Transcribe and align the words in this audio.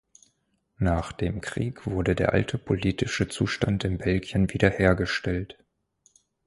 Nach 0.79 1.11
dem 1.11 1.41
Krieg 1.41 1.85
wurde 1.85 2.15
der 2.15 2.33
alte 2.33 2.57
politische 2.57 3.27
Zustand 3.27 3.83
in 3.83 3.99
Belgien 3.99 4.51
wiederhergestellt. 4.51 5.63